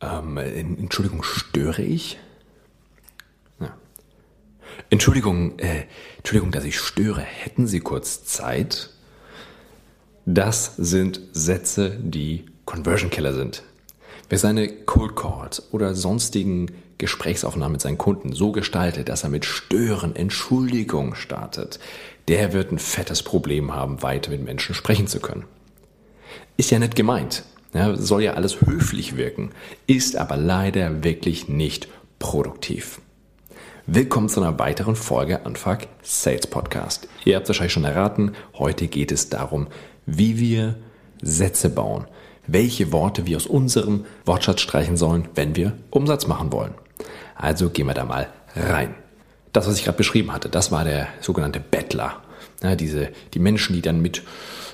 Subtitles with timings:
[0.00, 2.18] Ähm, Entschuldigung, störe ich?
[3.60, 3.74] Ja.
[4.90, 5.84] Entschuldigung, äh,
[6.18, 7.20] Entschuldigung, dass ich störe.
[7.20, 8.90] Hätten Sie kurz Zeit?
[10.26, 13.62] Das sind Sätze, die Conversion Killer sind.
[14.28, 19.44] Wer seine Cold Calls oder sonstigen Gesprächsaufnahmen mit seinen Kunden so gestaltet, dass er mit
[19.44, 21.78] Stören, Entschuldigung startet,
[22.26, 25.44] der wird ein fettes Problem haben, weiter mit Menschen sprechen zu können.
[26.56, 27.44] Ist ja nicht gemeint.
[27.76, 29.50] Ja, soll ja alles höflich wirken,
[29.86, 33.02] ist aber leider wirklich nicht produktiv.
[33.86, 37.06] Willkommen zu einer weiteren Folge Anfang Sales Podcast.
[37.26, 39.66] Ihr habt wahrscheinlich schon erraten, heute geht es darum,
[40.06, 40.76] wie wir
[41.20, 42.06] Sätze bauen,
[42.46, 46.72] welche Worte wir aus unserem Wortschatz streichen sollen, wenn wir Umsatz machen wollen.
[47.34, 48.94] Also gehen wir da mal rein.
[49.52, 52.22] Das, was ich gerade beschrieben hatte, das war der sogenannte Bettler.
[52.62, 54.22] Ja, diese, die Menschen, die dann mit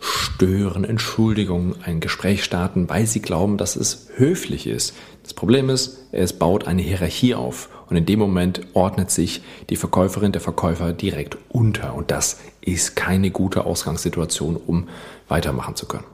[0.00, 4.94] Stören, Entschuldigung, ein Gespräch starten, weil sie glauben, dass es höflich ist.
[5.22, 9.76] Das Problem ist, es baut eine Hierarchie auf und in dem Moment ordnet sich die
[9.76, 14.88] Verkäuferin, der Verkäufer direkt unter und das ist keine gute Ausgangssituation, um
[15.28, 16.04] weitermachen zu können.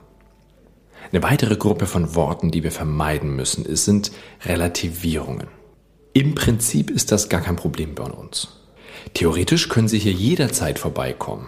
[1.11, 4.11] Eine weitere Gruppe von Worten, die wir vermeiden müssen, sind
[4.45, 5.47] Relativierungen.
[6.13, 8.49] Im Prinzip ist das gar kein Problem bei uns.
[9.13, 11.47] Theoretisch können Sie hier jederzeit vorbeikommen.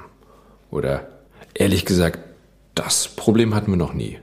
[0.72, 1.08] Oder
[1.53, 2.20] ehrlich gesagt,
[2.75, 4.20] das Problem hatten wir noch nie.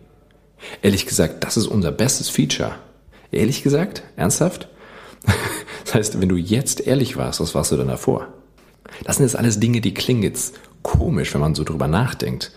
[0.83, 2.77] Ehrlich gesagt, das ist unser bestes Feature.
[3.31, 4.03] Ehrlich gesagt?
[4.17, 4.69] Ernsthaft?
[5.85, 8.27] Das heißt, wenn du jetzt ehrlich warst, was warst du dann davor?
[9.05, 12.51] Das sind jetzt alles Dinge, die klingen jetzt komisch, wenn man so drüber nachdenkt.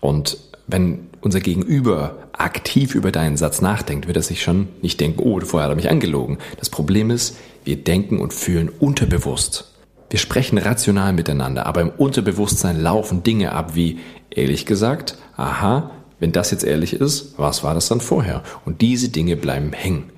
[0.00, 5.20] Und wenn unser Gegenüber aktiv über deinen Satz nachdenkt, wird er sich schon nicht denken,
[5.20, 6.38] oh, vorher hat er mich angelogen.
[6.58, 9.71] Das Problem ist, wir denken und fühlen unterbewusst.
[10.12, 16.32] Wir sprechen rational miteinander, aber im Unterbewusstsein laufen Dinge ab wie, ehrlich gesagt, aha, wenn
[16.32, 18.42] das jetzt ehrlich ist, was war das dann vorher?
[18.66, 20.10] Und diese Dinge bleiben hängen.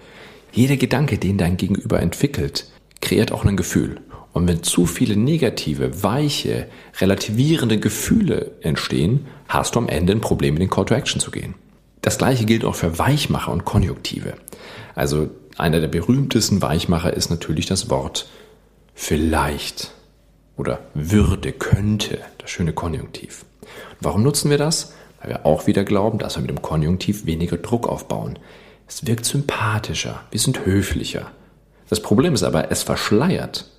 [0.50, 2.66] Jeder Gedanke, den dein Gegenüber entwickelt,
[3.00, 4.00] kreiert auch ein Gefühl.
[4.32, 6.66] Und wenn zu viele negative, weiche,
[7.00, 11.30] relativierende Gefühle entstehen, hast du am Ende ein Problem, in den Call to Action zu
[11.30, 11.54] gehen.
[12.02, 14.34] Das gleiche gilt auch für Weichmacher und Konjunktive.
[14.96, 18.26] Also einer der berühmtesten Weichmacher ist natürlich das Wort
[18.94, 19.92] vielleicht
[20.56, 23.44] oder würde, könnte, das schöne Konjunktiv.
[24.00, 24.92] Warum nutzen wir das?
[25.20, 28.38] Weil wir auch wieder glauben, dass wir mit dem Konjunktiv weniger Druck aufbauen.
[28.86, 31.30] Es wirkt sympathischer, wir sind höflicher.
[31.88, 33.70] Das Problem ist aber, es verschleiert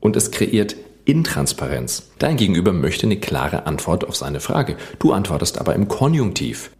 [0.00, 2.10] und es kreiert Intransparenz.
[2.18, 4.76] Dein Gegenüber möchte eine klare Antwort auf seine Frage.
[4.98, 6.70] Du antwortest aber im Konjunktiv.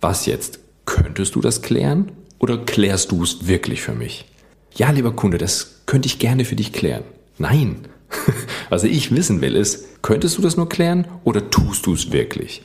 [0.00, 0.60] Was jetzt?
[0.84, 4.26] Könntest du das klären oder klärst du es wirklich für mich?
[4.74, 7.04] Ja, lieber Kunde, das könnte ich gerne für dich klären.
[7.38, 7.88] Nein.
[8.68, 12.62] Was ich wissen will, ist, könntest du das nur klären oder tust du es wirklich?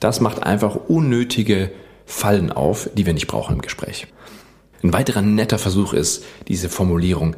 [0.00, 1.70] Das macht einfach unnötige
[2.06, 4.06] Fallen auf, die wir nicht brauchen im Gespräch.
[4.82, 7.36] Ein weiterer netter Versuch ist diese Formulierung,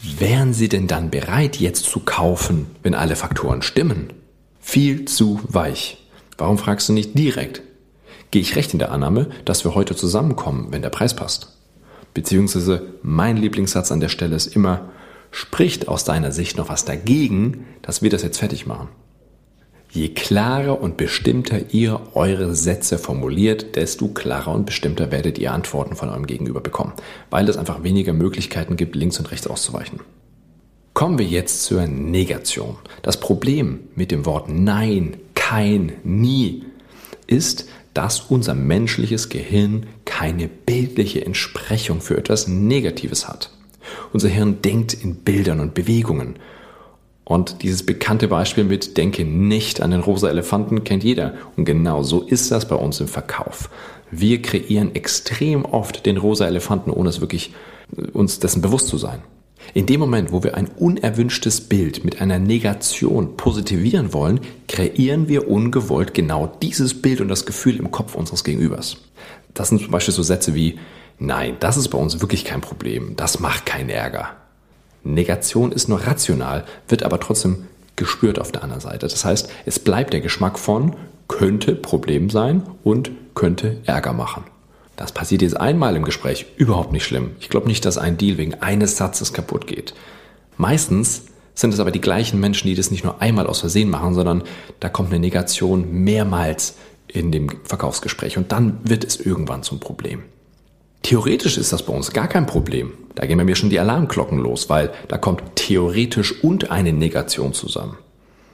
[0.00, 4.12] wären Sie denn dann bereit, jetzt zu kaufen, wenn alle Faktoren stimmen?
[4.60, 6.04] Viel zu weich.
[6.36, 7.62] Warum fragst du nicht direkt?
[8.30, 11.57] Gehe ich recht in der Annahme, dass wir heute zusammenkommen, wenn der Preis passt?
[12.18, 14.88] Beziehungsweise mein Lieblingssatz an der Stelle ist immer,
[15.30, 18.88] spricht aus deiner Sicht noch was dagegen, dass wir das jetzt fertig machen?
[19.92, 25.94] Je klarer und bestimmter ihr eure Sätze formuliert, desto klarer und bestimmter werdet ihr Antworten
[25.94, 26.92] von eurem Gegenüber bekommen,
[27.30, 30.00] weil es einfach weniger Möglichkeiten gibt, links und rechts auszuweichen.
[30.94, 32.78] Kommen wir jetzt zur Negation.
[33.02, 36.64] Das Problem mit dem Wort Nein, kein, nie
[37.28, 39.86] ist, dass unser menschliches Gehirn
[40.18, 43.50] keine bildliche Entsprechung für etwas Negatives hat.
[44.12, 46.40] Unser Hirn denkt in Bildern und Bewegungen
[47.22, 51.34] und dieses bekannte Beispiel mit Denke nicht an den rosa Elefanten kennt jeder.
[51.56, 53.70] Und genau so ist das bei uns im Verkauf.
[54.10, 57.52] Wir kreieren extrem oft den rosa Elefanten, ohne es wirklich
[57.96, 59.20] äh, uns dessen bewusst zu sein.
[59.74, 65.48] In dem Moment, wo wir ein unerwünschtes Bild mit einer Negation positivieren wollen, kreieren wir
[65.48, 68.96] ungewollt genau dieses Bild und das Gefühl im Kopf unseres Gegenübers.
[69.54, 70.78] Das sind zum Beispiel so Sätze wie,
[71.18, 74.30] nein, das ist bei uns wirklich kein Problem, das macht keinen Ärger.
[75.04, 77.66] Negation ist nur rational, wird aber trotzdem
[77.96, 79.08] gespürt auf der anderen Seite.
[79.08, 80.96] Das heißt, es bleibt der Geschmack von
[81.28, 84.44] könnte Problem sein und könnte Ärger machen.
[84.96, 87.32] Das passiert jetzt einmal im Gespräch, überhaupt nicht schlimm.
[87.38, 89.94] Ich glaube nicht, dass ein Deal wegen eines Satzes kaputt geht.
[90.56, 94.14] Meistens sind es aber die gleichen Menschen, die das nicht nur einmal aus Versehen machen,
[94.14, 94.42] sondern
[94.80, 96.74] da kommt eine Negation mehrmals
[97.08, 100.22] in dem Verkaufsgespräch und dann wird es irgendwann zum Problem.
[101.02, 102.92] Theoretisch ist das bei uns gar kein Problem.
[103.14, 107.54] Da gehen bei mir schon die Alarmglocken los, weil da kommt theoretisch und eine Negation
[107.54, 107.96] zusammen.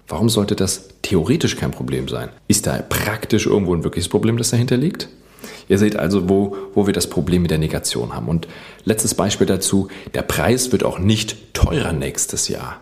[0.06, 2.29] Warum sollte das theoretisch kein Problem sein?
[2.47, 5.09] Ist da praktisch irgendwo ein wirkliches Problem, das dahinter liegt?
[5.69, 8.29] Ihr seht also, wo, wo wir das Problem mit der Negation haben.
[8.29, 8.47] Und
[8.85, 12.81] letztes Beispiel dazu, der Preis wird auch nicht teurer nächstes Jahr.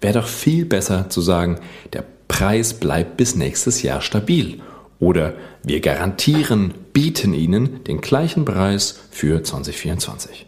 [0.00, 1.58] Wäre doch viel besser zu sagen,
[1.92, 4.60] der Preis bleibt bis nächstes Jahr stabil.
[5.02, 5.34] Oder
[5.64, 10.46] wir garantieren, bieten Ihnen den gleichen Preis für 2024.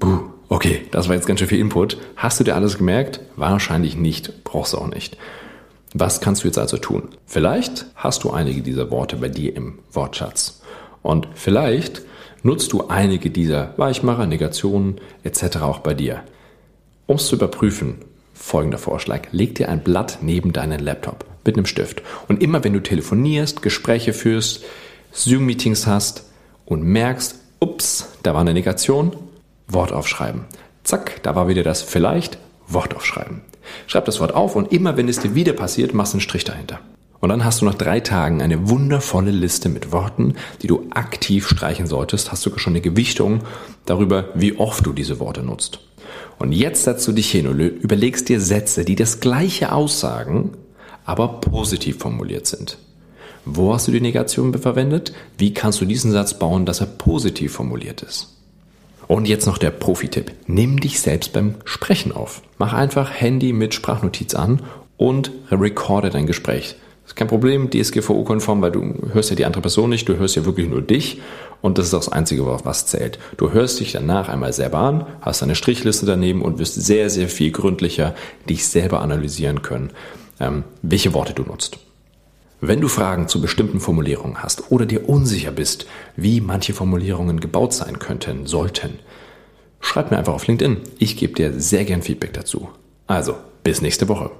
[0.00, 0.18] Buh,
[0.48, 1.96] okay, das war jetzt ganz schön viel Input.
[2.16, 3.20] Hast du dir alles gemerkt?
[3.36, 5.16] Wahrscheinlich nicht, brauchst du auch nicht.
[5.94, 7.10] Was kannst du jetzt also tun?
[7.24, 10.60] Vielleicht hast du einige dieser Worte bei dir im Wortschatz.
[11.00, 12.02] Und vielleicht
[12.42, 15.58] nutzt du einige dieser Weichmacher, Negationen etc.
[15.58, 16.24] auch bei dir.
[17.06, 17.98] Um es zu überprüfen,
[18.34, 19.28] folgender Vorschlag.
[19.30, 22.02] Leg dir ein Blatt neben deinen Laptop mit einem Stift.
[22.28, 24.62] Und immer wenn du telefonierst, Gespräche führst,
[25.12, 26.24] Zoom-Meetings hast
[26.64, 29.16] und merkst, ups, da war eine Negation,
[29.68, 30.44] Wort aufschreiben.
[30.84, 33.42] Zack, da war wieder das vielleicht, Wort aufschreiben.
[33.86, 36.80] Schreib das Wort auf und immer wenn es dir wieder passiert, machst einen Strich dahinter.
[37.20, 41.46] Und dann hast du nach drei Tagen eine wundervolle Liste mit Worten, die du aktiv
[41.46, 42.32] streichen solltest.
[42.32, 43.42] Hast sogar schon eine Gewichtung
[43.86, 45.78] darüber, wie oft du diese Worte nutzt.
[46.40, 50.50] Und jetzt setzt du dich hin und überlegst dir Sätze, die das gleiche aussagen,
[51.04, 52.78] aber positiv formuliert sind.
[53.44, 55.12] Wo hast du die Negation verwendet?
[55.36, 58.36] Wie kannst du diesen Satz bauen, dass er positiv formuliert ist?
[59.08, 60.32] Und jetzt noch der Profi-Tipp.
[60.46, 62.42] Nimm dich selbst beim Sprechen auf.
[62.58, 64.62] Mach einfach Handy mit Sprachnotiz an
[64.96, 66.76] und recorde dein Gespräch.
[67.12, 70.46] Ist kein Problem, DSGVO-konform, weil du hörst ja die andere Person nicht, du hörst ja
[70.46, 71.20] wirklich nur dich
[71.60, 73.18] und das ist das Einzige, was zählt.
[73.36, 77.28] Du hörst dich danach einmal selber an, hast eine Strichliste daneben und wirst sehr, sehr
[77.28, 78.14] viel gründlicher
[78.48, 79.90] dich selber analysieren können,
[80.40, 81.80] ähm, welche Worte du nutzt.
[82.62, 85.84] Wenn du Fragen zu bestimmten Formulierungen hast oder dir unsicher bist,
[86.16, 89.00] wie manche Formulierungen gebaut sein könnten, sollten,
[89.80, 90.78] schreib mir einfach auf LinkedIn.
[90.98, 92.70] Ich gebe dir sehr gern Feedback dazu.
[93.06, 94.30] Also, bis nächste Woche.